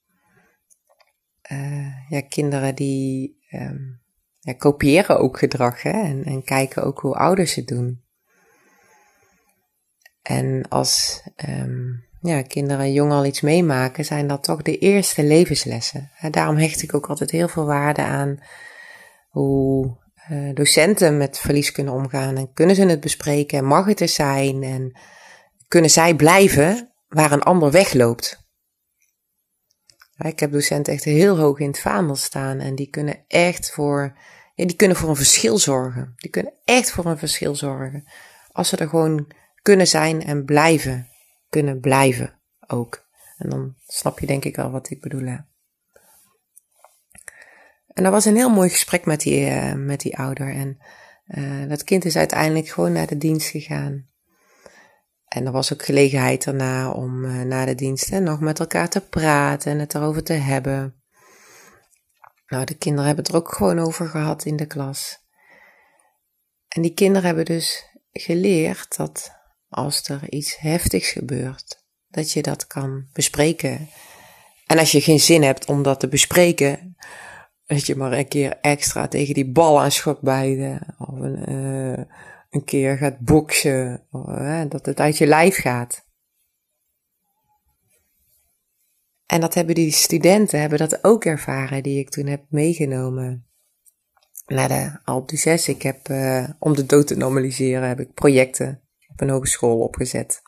ja, 2.09 2.21
kinderen 2.29 2.75
die 2.75 3.39
um, 3.51 4.03
ja, 4.41 4.53
kopiëren 4.53 5.19
ook 5.19 5.39
gedrag 5.39 5.83
hè, 5.83 6.03
en, 6.03 6.25
en 6.25 6.45
kijken 6.45 6.85
ook 6.85 7.01
hoe 7.01 7.15
ouders 7.15 7.55
het 7.55 7.67
doen. 7.67 8.04
En 10.25 10.69
als 10.69 11.23
um, 11.49 12.05
ja, 12.21 12.43
kinderen 12.43 12.93
jong 12.93 13.13
al 13.13 13.25
iets 13.25 13.41
meemaken, 13.41 14.05
zijn 14.05 14.27
dat 14.27 14.43
toch 14.43 14.63
de 14.63 14.79
eerste 14.79 15.23
levenslessen. 15.25 16.11
En 16.19 16.31
daarom 16.31 16.57
hecht 16.57 16.83
ik 16.83 16.95
ook 16.95 17.07
altijd 17.07 17.31
heel 17.31 17.49
veel 17.49 17.65
waarde 17.65 18.03
aan 18.03 18.39
hoe 19.29 19.97
uh, 20.31 20.55
docenten 20.55 21.17
met 21.17 21.39
verlies 21.39 21.73
kunnen 21.73 21.93
omgaan. 21.93 22.37
En 22.37 22.53
kunnen 22.53 22.77
ze 22.77 22.87
het 22.87 23.01
bespreken 23.01 23.59
en 23.59 23.65
mag 23.65 23.87
het 23.87 24.01
er 24.01 24.09
zijn? 24.09 24.63
En 24.63 24.99
kunnen 25.69 25.91
zij 25.91 26.15
blijven 26.15 26.93
waar 27.09 27.33
een 27.33 27.43
ander 27.43 27.71
wegloopt? 27.71 28.43
ik 30.19 30.41
heb 30.41 30.53
docenten 30.53 30.93
echt 30.93 31.05
heel 31.05 31.39
hoog 31.39 31.59
in 31.59 31.67
het 31.67 31.81
vaandel 31.81 32.17
staan 32.17 32.59
en 32.59 32.75
die 32.75 32.91
kunnen 32.91 33.25
echt 33.29 33.71
voor, 33.71 34.19
ja, 34.55 34.67
die 34.67 34.77
kunnen 34.77 34.97
voor 34.97 35.09
een 35.09 35.17
verschil 35.17 35.59
zorgen. 35.59 36.13
Die 36.17 36.31
kunnen 36.31 36.53
echt 36.65 36.91
voor 36.91 37.07
een 37.07 37.19
verschil 37.19 37.55
zorgen. 37.55 38.05
Als 38.53 38.69
ze 38.69 38.77
er 38.77 38.89
gewoon 38.89 39.33
kunnen 39.65 39.87
zijn 39.87 40.23
en 40.23 40.45
blijven 40.45 41.09
kunnen 41.55 41.81
blijven 41.81 42.41
ook. 42.67 43.07
En 43.37 43.51
dan 43.51 43.75
snap 43.87 44.19
je 44.19 44.27
denk 44.27 44.45
ik 44.45 44.57
wel 44.57 44.71
wat 44.71 44.91
ik 44.91 45.01
bedoel. 45.01 45.27
Hè? 45.27 45.37
En 47.87 48.03
dat 48.03 48.13
was 48.13 48.25
een 48.25 48.37
heel 48.37 48.51
mooi 48.51 48.69
gesprek 48.69 49.05
met 49.05 49.21
die, 49.21 49.51
uh, 49.51 49.73
met 49.73 50.01
die 50.01 50.19
ouder. 50.19 50.49
En 50.49 50.79
uh, 51.27 51.69
dat 51.69 51.85
kind 51.85 52.05
is 52.05 52.17
uiteindelijk 52.17 52.69
gewoon 52.69 52.93
naar 52.93 53.07
de 53.07 53.17
dienst 53.17 53.49
gegaan. 53.49 54.09
En 55.29 55.47
er 55.47 55.53
was 55.53 55.73
ook 55.73 55.85
gelegenheid 55.85 56.45
daarna 56.45 56.91
om 56.91 57.25
uh, 57.25 57.43
na 57.43 57.65
de 57.65 57.75
dienst 57.75 58.11
nog 58.11 58.41
met 58.41 58.61
elkaar 58.61 58.89
te 58.89 59.01
praten 59.01 59.73
en 59.73 59.79
het 59.79 59.95
erover 59.95 60.25
te 60.25 60.33
hebben. 60.33 61.03
Nou, 62.47 62.65
de 62.65 62.77
kinderen 62.77 63.07
hebben 63.07 63.25
het 63.25 63.33
er 63.35 63.41
ook 63.41 63.55
gewoon 63.55 63.79
over 63.79 64.09
gehad 64.09 64.45
in 64.45 64.57
de 64.57 64.67
klas. 64.67 65.19
En 66.69 66.83
die 66.83 66.95
kinderen 66.95 67.27
hebben 67.27 67.45
dus 67.45 67.85
geleerd 68.13 68.97
dat 68.97 69.43
als 69.75 70.09
er 70.09 70.33
iets 70.33 70.59
heftigs 70.59 71.11
gebeurt, 71.11 71.85
dat 72.09 72.33
je 72.33 72.43
dat 72.43 72.67
kan 72.67 73.07
bespreken. 73.13 73.89
En 74.67 74.79
als 74.79 74.93
je 74.93 75.01
geen 75.01 75.21
zin 75.21 75.43
hebt 75.43 75.67
om 75.67 75.83
dat 75.83 76.01
te 76.01 76.09
bespreken, 76.09 76.97
dat 77.67 77.87
je 77.87 77.97
maar 77.97 78.13
een 78.13 78.29
keer 78.29 78.59
extra 78.61 79.09
tegen 79.09 79.35
die 79.35 79.51
bal 79.51 79.81
aan 79.81 79.93
schok 79.93 80.21
bijten, 80.21 80.95
of 80.99 81.19
een, 81.19 81.51
uh, 81.53 82.05
een 82.51 82.65
keer 82.65 82.97
gaat 82.97 83.19
boksen, 83.19 84.07
dat 84.69 84.87
het 84.87 85.01
uit 85.01 85.19
je 85.19 85.27
lijf 85.27 85.57
gaat. 85.57 86.07
En 89.27 89.41
dat 89.41 89.55
hebben 89.55 89.75
die 89.75 89.91
studenten 89.91 90.61
hebben 90.61 90.79
dat 90.79 91.05
ook 91.05 91.25
ervaren, 91.25 91.83
die 91.83 91.99
ik 91.99 92.11
toen 92.11 92.27
heb 92.27 92.45
meegenomen 92.49 93.47
naar 94.47 94.69
de 94.69 94.99
Alp 95.05 95.31
6. 95.35 95.69
Ik 95.69 95.83
heb, 95.83 96.09
uh, 96.09 96.49
om 96.59 96.75
de 96.75 96.87
dood 96.87 97.07
te 97.07 97.17
normaliseren, 97.17 97.89
heb 97.89 98.01
ik 98.01 98.15
projecten 98.15 98.84
op 99.15 99.21
een 99.21 99.31
hogeschool 99.31 99.79
opgezet. 99.79 100.43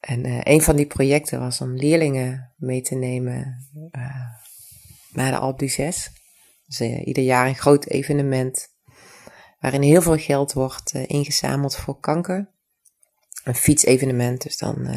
En 0.00 0.26
uh, 0.26 0.40
een 0.42 0.62
van 0.62 0.76
die 0.76 0.86
projecten 0.86 1.40
was 1.40 1.60
om 1.60 1.76
leerlingen 1.76 2.54
mee 2.56 2.82
te 2.82 2.94
nemen 2.94 3.68
uh, 3.92 4.16
naar 5.12 5.30
de 5.30 5.36
Alpe 5.36 5.66
d'Huez. 5.66 6.08
Dus 6.66 6.80
ieder 6.80 7.22
jaar 7.22 7.46
een 7.46 7.54
groot 7.54 7.86
evenement 7.86 8.74
waarin 9.60 9.82
heel 9.82 10.02
veel 10.02 10.18
geld 10.18 10.52
wordt 10.52 10.92
ingezameld 10.92 11.76
voor 11.76 12.00
kanker. 12.00 12.50
Een 13.44 13.54
fietsevenement, 13.54 14.42
dus 14.42 14.56
dan 14.58 14.88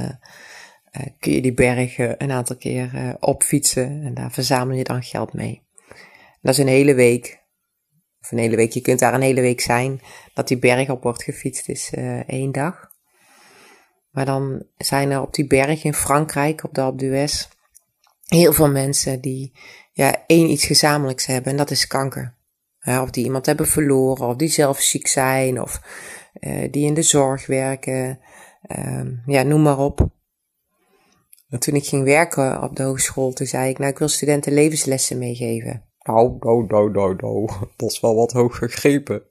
kun 1.19 1.31
je 1.31 1.41
die 1.41 1.53
bergen 1.53 2.24
een 2.24 2.31
aantal 2.31 2.55
keer 2.55 3.15
opfietsen 3.19 4.03
en 4.03 4.13
daar 4.13 4.31
verzamel 4.31 4.75
je 4.75 4.84
dan 4.84 5.03
geld 5.03 5.34
mee. 5.34 5.62
dat 6.41 6.53
is 6.53 6.60
een 6.60 6.67
hele 6.67 6.93
week, 6.93 7.43
of 8.21 8.31
een 8.31 8.38
hele 8.38 8.55
week, 8.55 8.71
je 8.71 8.81
kunt 8.81 8.99
daar 8.99 9.13
een 9.13 9.21
hele 9.21 9.41
week 9.41 9.61
zijn, 9.61 10.01
dat 10.33 10.47
die 10.47 10.59
berg 10.59 10.89
op 10.89 11.03
wordt 11.03 11.23
gefietst 11.23 11.69
is 11.69 11.93
één 12.25 12.51
dag. 12.51 12.88
Maar 14.11 14.25
dan 14.25 14.65
zijn 14.77 15.11
er 15.11 15.21
op 15.21 15.33
die 15.33 15.47
berg 15.47 15.83
in 15.83 15.93
Frankrijk, 15.93 16.63
op 16.63 16.73
de 16.73 16.81
Alpe 16.81 16.97
d'Huez, 16.97 17.47
heel 18.25 18.53
veel 18.53 18.69
mensen 18.69 19.21
die 19.21 19.57
ja, 19.91 20.23
één 20.27 20.49
iets 20.49 20.65
gezamenlijks 20.65 21.25
hebben 21.25 21.51
en 21.51 21.57
dat 21.57 21.71
is 21.71 21.88
kanker. 21.88 22.38
of 22.83 23.09
die 23.09 23.23
iemand 23.23 23.45
hebben 23.45 23.67
verloren, 23.67 24.27
of 24.27 24.35
die 24.35 24.49
zelf 24.49 24.79
ziek 24.79 25.07
zijn, 25.07 25.61
of 25.61 25.81
uh, 26.39 26.71
die 26.71 26.85
in 26.85 26.93
de 26.93 27.01
zorg 27.01 27.47
werken. 27.47 28.19
Uh, 28.77 29.01
ja, 29.25 29.43
noem 29.43 29.61
maar 29.61 29.77
op. 29.77 30.09
En 31.49 31.59
toen 31.59 31.75
ik 31.75 31.85
ging 31.85 32.03
werken 32.03 32.61
op 32.61 32.75
de 32.75 32.83
hogeschool, 32.83 33.33
toen 33.33 33.47
zei 33.47 33.69
ik, 33.69 33.77
nou, 33.77 33.91
ik 33.91 33.97
wil 33.97 34.07
studenten 34.07 34.53
levenslessen 34.53 35.17
meegeven. 35.17 35.88
Nou, 36.09 36.37
nou, 36.39 36.65
nou, 36.67 36.91
nou, 36.91 37.15
nou, 37.15 37.49
dat 37.75 37.91
is 37.91 37.99
wel 37.99 38.15
wat 38.15 38.31
hoog 38.31 38.57
gegrepen. 38.57 39.23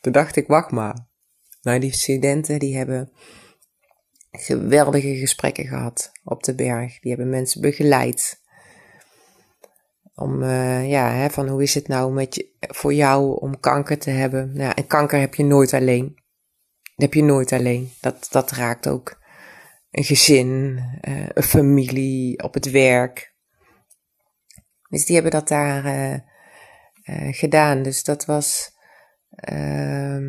Toen 0.00 0.12
dacht 0.12 0.36
ik, 0.36 0.46
wacht 0.46 0.70
maar. 0.70 1.08
Nou, 1.62 1.78
die 1.78 1.92
studenten 1.92 2.58
die 2.58 2.76
hebben 2.76 3.12
geweldige 4.30 5.16
gesprekken 5.16 5.66
gehad 5.66 6.12
op 6.24 6.42
de 6.42 6.54
berg. 6.54 7.00
Die 7.00 7.10
hebben 7.10 7.30
mensen 7.30 7.60
begeleid. 7.60 8.40
Om, 10.14 10.42
uh, 10.42 10.90
ja, 10.90 11.10
hè, 11.10 11.30
van 11.30 11.48
hoe 11.48 11.62
is 11.62 11.74
het 11.74 11.88
nou 11.88 12.12
met 12.12 12.34
je, 12.34 12.48
voor 12.58 12.94
jou 12.94 13.40
om 13.40 13.60
kanker 13.60 13.98
te 13.98 14.10
hebben? 14.10 14.52
Nou, 14.54 14.72
en 14.74 14.86
kanker 14.86 15.20
heb 15.20 15.34
je 15.34 15.44
nooit 15.44 15.72
alleen. 15.72 16.14
Dat 16.82 17.08
heb 17.08 17.14
je 17.14 17.22
nooit 17.22 17.52
alleen. 17.52 17.90
Dat, 18.00 18.28
dat 18.30 18.50
raakt 18.50 18.88
ook 18.88 19.18
een 19.90 20.04
gezin, 20.04 20.80
uh, 21.08 21.26
een 21.28 21.42
familie, 21.42 22.42
op 22.42 22.54
het 22.54 22.70
werk. 22.70 23.29
Dus 24.90 25.04
die 25.04 25.14
hebben 25.14 25.32
dat 25.32 25.48
daar 25.48 25.84
uh, 25.84 26.18
gedaan. 27.30 27.82
Dus 27.82 28.04
dat 28.04 28.24
was, 28.24 28.76
ehm, 29.30 30.24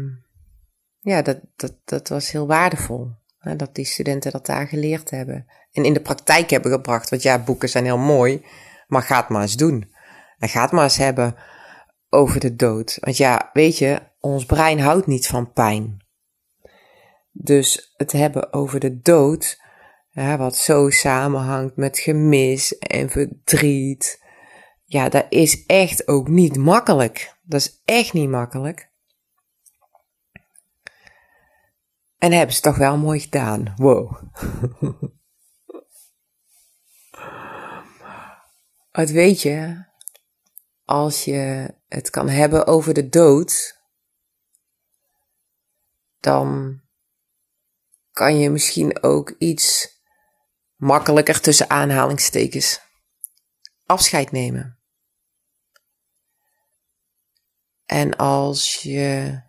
ja, 1.00 1.22
dat, 1.22 1.40
dat, 1.56 1.74
dat 1.86 2.08
was 2.08 2.32
heel 2.32 2.48
waardevol 2.48 3.20
dat 3.58 3.76
die 3.76 3.86
studenten 3.86 4.32
dat 4.32 4.46
daar 4.46 4.68
geleerd 4.68 5.10
hebben. 5.10 5.46
En 5.72 5.84
in 5.84 5.94
de 5.94 6.02
praktijk 6.02 6.50
hebben 6.50 6.72
gebracht. 6.72 7.10
Want 7.10 7.22
ja, 7.22 7.44
boeken 7.44 7.70
zijn 7.70 7.86
heel 7.86 7.98
mooi. 7.98 8.46
Maar 8.88 9.02
ga 9.02 9.20
het 9.20 9.30
maar 9.30 9.42
eens 9.42 9.56
doen. 9.56 9.94
En 10.38 10.50
ga 10.50 10.62
het 10.62 10.72
maar 10.72 10.84
eens 10.84 10.98
hebben 10.98 11.36
over 12.10 12.40
de 12.40 12.56
dood. 12.56 12.98
Want 13.00 13.18
ja, 13.18 13.50
weet 13.54 13.78
je, 13.78 14.02
ons 14.20 14.46
brein 14.46 14.80
houdt 14.80 15.08
niet 15.08 15.28
van 15.28 15.54
pijn. 15.54 16.06
Dus 17.32 17.94
het 17.98 18.12
hebben 18.12 18.54
over 18.54 18.80
de 18.80 19.00
dood, 19.00 19.62
wat 20.14 20.56
zo 20.56 20.90
samenhangt 20.90 21.76
met 21.76 22.00
gemis 22.00 22.78
en 22.78 23.10
verdriet. 23.10 24.21
Ja, 24.92 25.10
dat 25.10 25.26
is 25.30 25.66
echt 25.66 26.08
ook 26.08 26.28
niet 26.28 26.58
makkelijk. 26.58 27.38
Dat 27.42 27.60
is 27.60 27.82
echt 27.86 28.14
niet 28.14 28.30
makkelijk. 28.30 28.92
En 32.18 32.32
hebben 32.32 32.56
ze 32.56 32.62
toch 32.62 32.78
wel 32.78 32.98
mooi 32.98 33.20
gedaan. 33.20 33.74
Wow. 33.76 34.22
Wat 38.92 39.10
weet 39.10 39.42
je, 39.42 39.86
als 40.86 41.26
je 41.26 41.74
het 41.88 42.10
kan 42.10 42.30
hebben 42.30 42.68
over 42.68 42.94
de 42.94 43.10
dood, 43.10 43.82
dan 46.20 46.82
kan 48.12 48.40
je 48.40 48.50
misschien 48.50 49.04
ook 49.04 49.36
iets 49.38 50.00
makkelijker 50.76 51.42
tussen 51.42 51.70
aanhalingstekens 51.70 52.82
afscheid 53.86 54.32
nemen. 54.32 54.81
En 57.92 58.16
als 58.16 58.80
je 58.82 59.42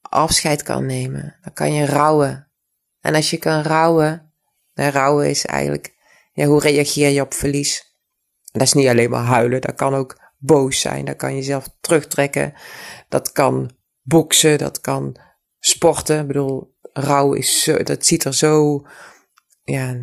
afscheid 0.00 0.62
kan 0.62 0.86
nemen. 0.86 1.38
Dan 1.42 1.52
kan 1.52 1.72
je 1.72 1.86
rouwen. 1.86 2.50
En 3.00 3.14
als 3.14 3.30
je 3.30 3.36
kan 3.36 3.62
rouwen, 3.62 4.32
rouwen 4.74 5.28
is 5.28 5.46
eigenlijk, 5.46 5.94
ja, 6.32 6.46
hoe 6.46 6.60
reageer 6.60 7.08
je 7.08 7.20
op 7.20 7.34
verlies? 7.34 7.96
dat 8.52 8.62
is 8.62 8.72
niet 8.72 8.88
alleen 8.88 9.10
maar 9.10 9.24
huilen, 9.24 9.60
dat 9.60 9.74
kan 9.74 9.94
ook 9.94 10.20
boos 10.38 10.80
zijn, 10.80 11.04
dat 11.04 11.16
kan 11.16 11.34
jezelf 11.34 11.68
terugtrekken, 11.80 12.54
dat 13.08 13.32
kan 13.32 13.76
boksen, 14.02 14.58
dat 14.58 14.80
kan 14.80 15.16
sporten. 15.58 16.20
Ik 16.20 16.26
bedoel, 16.26 16.76
rouw 16.92 17.32
is 17.32 17.62
zo, 17.62 17.82
dat 17.82 18.06
ziet 18.06 18.24
er 18.24 18.34
zo, 18.34 18.82
ja, 19.62 19.96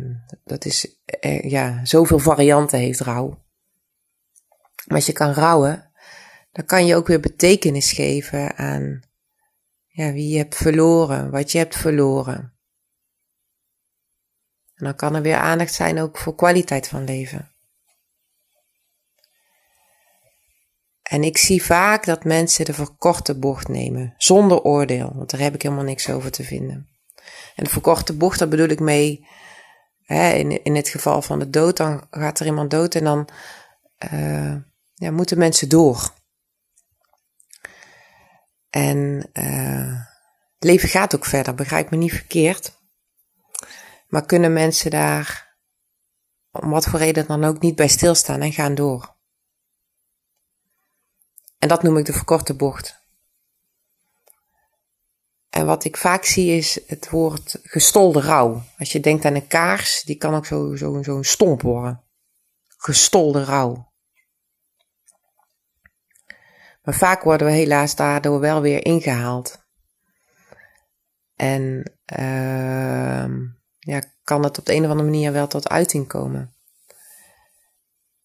dat 0.44 0.64
is, 0.64 1.00
eh, 1.04 1.50
ja, 1.50 1.84
zoveel 1.84 2.18
varianten 2.18 2.78
heeft 2.78 3.00
rouw. 3.00 3.28
Maar 4.86 4.96
als 4.96 5.06
je 5.06 5.12
kan 5.12 5.32
rouwen, 5.32 5.85
dan 6.56 6.64
kan 6.64 6.86
je 6.86 6.96
ook 6.96 7.06
weer 7.06 7.20
betekenis 7.20 7.92
geven 7.92 8.56
aan 8.56 9.00
ja, 9.86 10.12
wie 10.12 10.28
je 10.28 10.36
hebt 10.36 10.56
verloren, 10.56 11.30
wat 11.30 11.52
je 11.52 11.58
hebt 11.58 11.76
verloren. 11.76 12.54
En 14.74 14.84
dan 14.84 14.94
kan 14.94 15.14
er 15.14 15.22
weer 15.22 15.36
aandacht 15.36 15.74
zijn 15.74 16.00
ook 16.00 16.18
voor 16.18 16.34
kwaliteit 16.34 16.88
van 16.88 17.04
leven. 17.04 17.50
En 21.02 21.22
ik 21.22 21.38
zie 21.38 21.62
vaak 21.62 22.04
dat 22.04 22.24
mensen 22.24 22.64
de 22.64 22.74
verkorte 22.74 23.38
bocht 23.38 23.68
nemen, 23.68 24.14
zonder 24.16 24.60
oordeel, 24.60 25.12
want 25.14 25.30
daar 25.30 25.40
heb 25.40 25.54
ik 25.54 25.62
helemaal 25.62 25.84
niks 25.84 26.10
over 26.10 26.30
te 26.30 26.44
vinden. 26.44 26.88
En 27.54 27.64
de 27.64 27.70
verkorte 27.70 28.12
bocht, 28.12 28.38
daar 28.38 28.48
bedoel 28.48 28.68
ik 28.68 28.80
mee, 28.80 29.26
hè, 30.02 30.32
in, 30.32 30.64
in 30.64 30.74
het 30.74 30.88
geval 30.88 31.22
van 31.22 31.38
de 31.38 31.50
dood, 31.50 31.76
dan 31.76 32.06
gaat 32.10 32.40
er 32.40 32.46
iemand 32.46 32.70
dood 32.70 32.94
en 32.94 33.04
dan 33.04 33.28
uh, 34.12 34.54
ja, 34.94 35.10
moeten 35.10 35.38
mensen 35.38 35.68
door. 35.68 36.14
En 38.76 39.30
uh, 39.32 40.00
het 40.54 40.64
leven 40.64 40.88
gaat 40.88 41.14
ook 41.14 41.24
verder, 41.24 41.54
begrijp 41.54 41.90
me 41.90 41.96
niet 41.96 42.12
verkeerd. 42.12 42.78
Maar 44.08 44.26
kunnen 44.26 44.52
mensen 44.52 44.90
daar, 44.90 45.56
om 46.50 46.70
wat 46.70 46.84
voor 46.84 46.98
reden 46.98 47.26
dan 47.26 47.44
ook, 47.44 47.60
niet 47.60 47.76
bij 47.76 47.88
stilstaan 47.88 48.40
en 48.40 48.52
gaan 48.52 48.74
door? 48.74 49.16
En 51.58 51.68
dat 51.68 51.82
noem 51.82 51.96
ik 51.96 52.04
de 52.04 52.12
verkorte 52.12 52.54
bocht. 52.54 53.00
En 55.50 55.66
wat 55.66 55.84
ik 55.84 55.96
vaak 55.96 56.24
zie 56.24 56.56
is 56.56 56.80
het 56.86 57.10
woord 57.10 57.58
gestolde 57.62 58.20
rouw. 58.20 58.62
Als 58.78 58.92
je 58.92 59.00
denkt 59.00 59.24
aan 59.24 59.34
een 59.34 59.46
kaars, 59.46 60.02
die 60.02 60.16
kan 60.16 60.34
ook 60.34 60.46
zo'n 60.46 60.76
zo, 60.76 61.02
zo 61.02 61.22
stomp 61.22 61.62
worden. 61.62 62.04
Gestolde 62.76 63.44
rouw. 63.44 63.92
Maar 66.86 66.94
vaak 66.94 67.22
worden 67.22 67.46
we 67.46 67.52
helaas 67.52 67.94
daardoor 67.96 68.40
wel 68.40 68.60
weer 68.60 68.84
ingehaald. 68.84 69.64
En 71.36 71.92
uh, 72.18 73.26
ja, 73.78 74.02
kan 74.22 74.44
het 74.44 74.58
op 74.58 74.66
de 74.66 74.74
een 74.74 74.84
of 74.84 74.90
andere 74.90 75.08
manier 75.10 75.32
wel 75.32 75.46
tot 75.46 75.68
uiting 75.68 76.08
komen. 76.08 76.54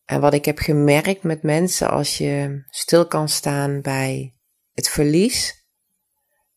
En 0.06 0.22
wat 0.22 0.34
ik 0.34 0.46
heb 0.46 0.60
gemerkt 0.60 1.24
met 1.24 1.44
mensen, 1.44 1.90
als 1.90 2.18
je 2.18 2.64
stil 2.70 3.08
kan 3.08 3.30
staan 3.30 3.82
bij 3.82 4.36
het 4.74 4.90
verlies, 4.90 5.66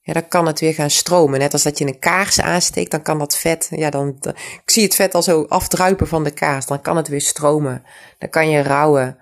ja, 0.00 0.12
dan 0.12 0.28
kan 0.28 0.46
het 0.46 0.60
weer 0.60 0.74
gaan 0.74 0.90
stromen. 0.90 1.38
Net 1.38 1.52
als 1.52 1.62
dat 1.62 1.78
je 1.78 1.86
een 1.86 1.98
kaars 1.98 2.40
aansteekt, 2.40 2.90
dan 2.90 3.02
kan 3.02 3.18
dat 3.18 3.36
vet, 3.36 3.68
ja, 3.70 3.90
dan, 3.90 4.18
ik 4.62 4.70
zie 4.70 4.82
het 4.82 4.94
vet 4.94 5.14
al 5.14 5.22
zo 5.22 5.44
afdruipen 5.44 6.06
van 6.06 6.24
de 6.24 6.32
kaars, 6.32 6.66
dan 6.66 6.80
kan 6.80 6.96
het 6.96 7.08
weer 7.08 7.20
stromen. 7.20 7.82
Dan 8.18 8.28
kan 8.28 8.50
je 8.50 8.62
rouwen, 8.62 9.18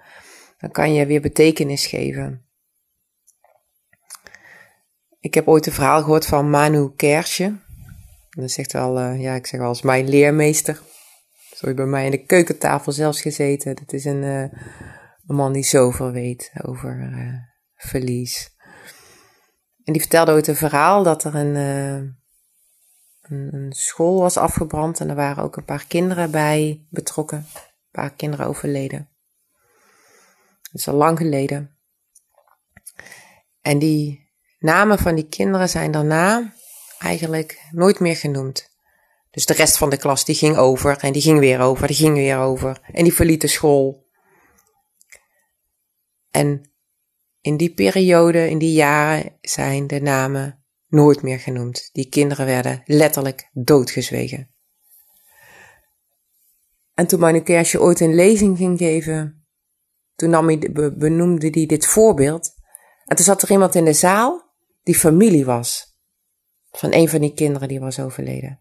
dan 0.58 0.70
kan 0.70 0.94
je 0.94 1.06
weer 1.06 1.20
betekenis 1.20 1.86
geven. 1.86 2.46
Ik 5.22 5.34
heb 5.34 5.48
ooit 5.48 5.66
een 5.66 5.72
verhaal 5.72 6.00
gehoord 6.00 6.26
van 6.26 6.50
Manu 6.50 6.92
Kersje. 6.96 7.58
Dat 8.30 8.50
zegt 8.50 8.72
wel, 8.72 9.00
uh, 9.00 9.20
ja, 9.20 9.34
ik 9.34 9.46
zeg 9.46 9.60
wel 9.60 9.68
als 9.68 9.82
mijn 9.82 10.08
leermeester. 10.08 10.80
Zo 11.54 11.74
bij 11.74 11.86
mij 11.86 12.04
in 12.04 12.10
de 12.10 12.24
keukentafel 12.24 12.92
zelfs 12.92 13.20
gezeten. 13.20 13.76
Dat 13.76 13.92
is 13.92 14.04
een, 14.04 14.22
uh, 14.22 14.40
een 15.26 15.34
man 15.34 15.52
die 15.52 15.62
zoveel 15.62 16.10
weet 16.10 16.52
over 16.62 17.10
uh, 17.12 17.34
verlies. 17.74 18.56
En 19.84 19.92
die 19.92 20.00
vertelde 20.00 20.32
ooit 20.32 20.46
een 20.46 20.56
verhaal 20.56 21.02
dat 21.02 21.24
er 21.24 21.34
een, 21.34 21.54
een, 23.22 23.72
school 23.72 24.20
was 24.20 24.36
afgebrand. 24.36 25.00
En 25.00 25.08
er 25.08 25.16
waren 25.16 25.44
ook 25.44 25.56
een 25.56 25.64
paar 25.64 25.86
kinderen 25.86 26.30
bij 26.30 26.86
betrokken. 26.90 27.38
Een 27.38 27.90
paar 27.90 28.14
kinderen 28.14 28.46
overleden. 28.46 29.08
Dat 30.62 30.80
is 30.80 30.88
al 30.88 30.94
lang 30.94 31.18
geleden. 31.18 31.76
En 33.60 33.78
die 33.78 34.21
namen 34.62 34.98
van 34.98 35.14
die 35.14 35.28
kinderen 35.28 35.68
zijn 35.68 35.90
daarna 35.90 36.54
eigenlijk 36.98 37.68
nooit 37.70 38.00
meer 38.00 38.16
genoemd. 38.16 38.70
Dus 39.30 39.46
de 39.46 39.52
rest 39.52 39.76
van 39.76 39.90
de 39.90 39.96
klas 39.96 40.24
die 40.24 40.34
ging 40.34 40.56
over 40.56 40.96
en 40.98 41.12
die 41.12 41.22
ging 41.22 41.38
weer 41.38 41.60
over, 41.60 41.86
die 41.86 41.96
ging 41.96 42.14
weer 42.14 42.38
over. 42.38 42.80
En 42.92 43.04
die 43.04 43.12
verliet 43.12 43.40
de 43.40 43.46
school. 43.46 44.06
En 46.30 46.72
in 47.40 47.56
die 47.56 47.74
periode, 47.74 48.48
in 48.48 48.58
die 48.58 48.72
jaren, 48.72 49.38
zijn 49.40 49.86
de 49.86 50.00
namen 50.00 50.64
nooit 50.86 51.22
meer 51.22 51.38
genoemd. 51.38 51.88
Die 51.92 52.08
kinderen 52.08 52.46
werden 52.46 52.82
letterlijk 52.84 53.48
doodgezwegen. 53.52 54.50
En 56.94 57.06
toen 57.06 57.20
Manu 57.20 57.42
ooit 57.78 58.00
een 58.00 58.14
lezing 58.14 58.56
ging 58.56 58.78
geven, 58.78 59.46
toen 60.14 60.30
nam 60.30 60.60
benoemde 60.98 61.48
hij 61.50 61.66
dit 61.66 61.86
voorbeeld. 61.86 62.54
En 63.04 63.16
toen 63.16 63.24
zat 63.24 63.42
er 63.42 63.50
iemand 63.50 63.74
in 63.74 63.84
de 63.84 63.92
zaal 63.92 64.41
die 64.82 64.94
familie 64.94 65.44
was 65.44 65.96
van 66.70 66.92
een 66.92 67.08
van 67.08 67.20
die 67.20 67.34
kinderen 67.34 67.68
die 67.68 67.80
was 67.80 67.98
overleden. 67.98 68.60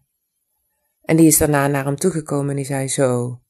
En 1.00 1.16
die 1.16 1.26
is 1.26 1.38
daarna 1.38 1.66
naar 1.66 1.84
hem 1.84 1.96
toegekomen 1.96 2.50
en 2.50 2.56
die 2.56 2.64
zei 2.64 2.88
zo. 2.88 3.40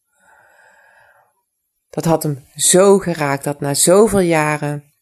Dat 1.90 2.04
had 2.04 2.22
hem 2.22 2.46
zo 2.54 2.98
geraakt 2.98 3.44
dat 3.44 3.61
na 3.61 3.74
zoveel 3.74 4.20
jaren 4.20 4.92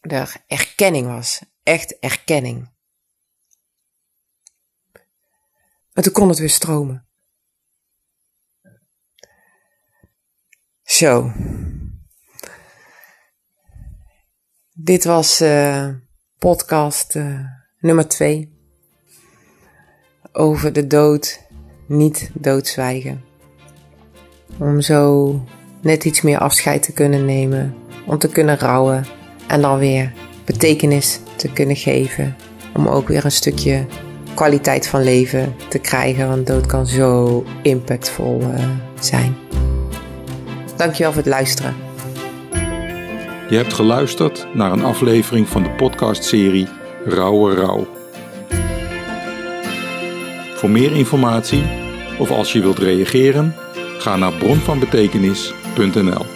er 0.00 0.44
erkenning 0.46 1.06
was. 1.06 1.42
Echt 1.62 1.98
erkenning. 1.98 2.74
En 5.92 6.02
toen 6.02 6.12
kon 6.12 6.28
het 6.28 6.38
weer 6.38 6.50
stromen. 6.50 7.08
Zo. 10.82 11.32
Dit 14.72 15.04
was 15.04 15.40
uh, 15.40 15.94
podcast 16.38 17.14
uh, 17.14 17.38
nummer 17.80 18.08
2 18.08 18.52
over 20.32 20.72
de 20.72 20.86
dood 20.86 21.40
niet 21.86 22.30
doodzwijgen. 22.34 23.24
Om 24.58 24.80
zo 24.80 25.34
net 25.80 26.04
iets 26.04 26.20
meer 26.20 26.38
afscheid 26.38 26.82
te 26.82 26.92
kunnen 26.92 27.24
nemen, 27.24 27.74
om 28.06 28.18
te 28.18 28.28
kunnen 28.28 28.58
rouwen 28.58 29.04
en 29.48 29.60
dan 29.60 29.78
weer 29.78 30.12
betekenis 30.44 31.20
te 31.36 31.52
kunnen 31.52 31.76
geven. 31.76 32.36
Om 32.74 32.88
ook 32.88 33.08
weer 33.08 33.24
een 33.24 33.30
stukje 33.30 33.86
kwaliteit 34.34 34.86
van 34.86 35.02
leven 35.02 35.54
te 35.68 35.78
krijgen, 35.78 36.28
want 36.28 36.46
dood 36.46 36.66
kan 36.66 36.86
zo 36.86 37.44
impactvol 37.62 38.40
uh, 38.40 38.70
zijn. 39.00 39.36
Dankjewel 40.76 41.12
voor 41.12 41.22
het 41.22 41.30
luisteren. 41.30 41.85
Je 43.48 43.56
hebt 43.56 43.72
geluisterd 43.72 44.46
naar 44.54 44.72
een 44.72 44.84
aflevering 44.84 45.48
van 45.48 45.62
de 45.62 45.70
podcastserie 45.70 46.68
Rauwe 47.04 47.54
Rauw. 47.54 47.86
Voor 50.54 50.70
meer 50.70 50.92
informatie 50.92 51.64
of 52.18 52.30
als 52.30 52.52
je 52.52 52.60
wilt 52.60 52.78
reageren, 52.78 53.54
ga 53.98 54.16
naar 54.16 54.32
bronvanbetekenis.nl. 54.32 56.35